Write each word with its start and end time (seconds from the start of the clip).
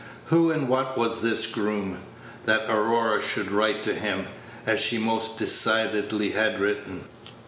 Who 0.31 0.49
and 0.49 0.67
what 0.67 0.97
was 0.97 1.21
this 1.21 1.45
groom, 1.45 1.99
that 2.45 2.67
Aurora 2.71 3.21
should 3.21 3.51
write 3.51 3.83
to 3.83 3.93
him, 3.93 4.25
as 4.65 4.79
she 4.79 4.97
most 4.97 5.37
decidedly 5.37 6.31
had 6.31 6.59
written? 6.59 7.03